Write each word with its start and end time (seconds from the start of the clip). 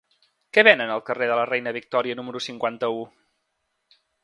Què 0.57 0.61
venen 0.67 0.93
al 0.93 1.03
carrer 1.09 1.27
de 1.33 1.35
la 1.41 1.43
Reina 1.51 1.75
Victòria 1.77 2.17
número 2.21 2.43
cinquanta-u? 2.47 3.07